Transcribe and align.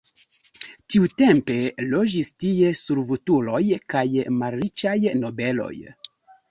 Tiutempe 0.93 1.57
loĝis 1.91 2.33
tie 2.45 2.73
servutuloj 2.81 3.63
kaj 3.95 4.07
malriĉaj 4.41 5.01
nobeloj. 5.25 5.75